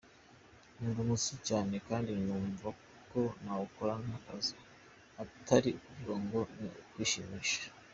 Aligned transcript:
Nkunda 0.75 0.99
umuziki 1.01 1.37
cyane 1.49 1.73
kandi 1.87 2.11
numva 2.25 2.67
ko 3.11 3.21
nawukora 3.43 3.93
nk’akazi 4.03 4.55
atari 5.23 5.71
ukuvuga 5.77 6.13
ngo 6.23 6.39
ni 6.57 6.67
ukwishimisha. 6.81 7.61